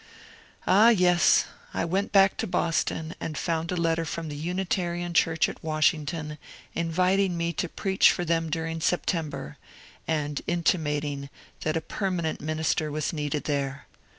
[0.65, 1.45] Ah, yes
[1.75, 5.63] I I went back to Boston and found a letter from the Unitarian church at
[5.63, 6.39] Washington
[6.73, 9.57] inviting me to preach for them during September,
[10.07, 11.29] and intimating
[11.59, 13.85] that a permanent minister was needed there.